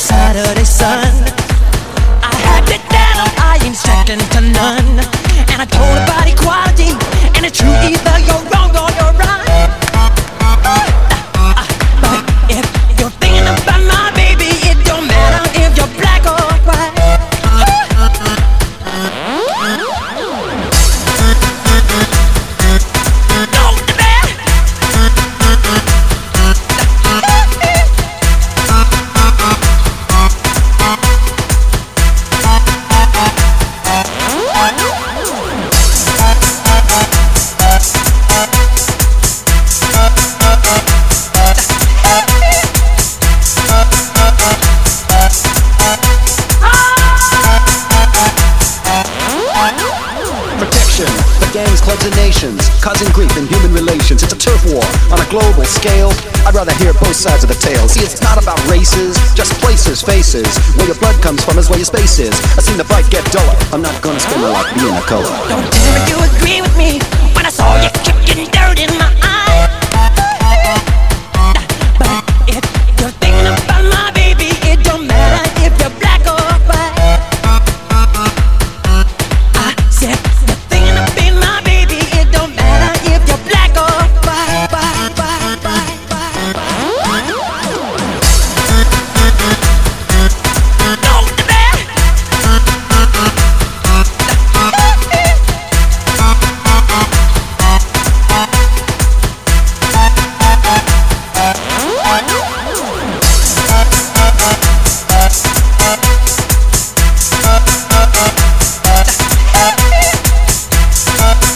Saturday 0.00 0.64
sun. 0.64 1.12
I 2.24 2.32
had 2.48 2.64
it 2.72 2.80
down, 2.88 3.28
I 3.36 3.60
ain't 3.62 3.76
second 3.76 4.20
to 4.32 4.40
none. 4.40 4.98
And 5.52 5.60
I 5.60 5.66
told 5.66 5.98
about 6.08 6.26
equality, 6.26 6.96
and 7.36 7.44
the 7.44 7.50
true 7.50 7.68
either 7.68 8.18
you're 8.24 8.44
wrong 8.48 8.72
or 8.72 8.88
you're 8.96 9.12
right. 9.20 9.49
Sides 57.20 57.44
of 57.44 57.50
the 57.50 57.60
tale. 57.60 57.86
See, 57.86 58.00
it's 58.00 58.22
not 58.22 58.42
about 58.42 58.56
races, 58.70 59.14
just 59.34 59.52
places, 59.60 60.00
faces. 60.00 60.48
Where 60.76 60.86
your 60.86 60.96
blood 60.96 61.20
comes 61.22 61.44
from 61.44 61.58
is 61.58 61.68
where 61.68 61.78
your 61.78 61.84
space 61.84 62.18
is. 62.18 62.32
I've 62.56 62.64
seen 62.64 62.78
the 62.78 62.84
bright 62.84 63.08
get 63.10 63.24
duller. 63.30 63.56
I'm 63.72 63.82
not 63.82 64.00
gonna 64.00 64.18
spend 64.18 64.40
my 64.40 64.50
life 64.50 64.74
being 64.74 64.96
a 64.96 65.02
color. 65.02 65.28
Don't 65.48 65.68
me 65.68 66.00
you 66.08 66.16
agree 66.16 66.60
with 66.62 66.76
me 66.76 66.98
when 67.36 67.44
I 67.44 67.50
saw 67.50 67.76
you 67.76 67.90
kicking 68.00 68.48
dirt 68.50 68.80
in 68.80 68.90
my 68.98 69.12
eyes. 69.22 69.29
Bye. 111.20 111.49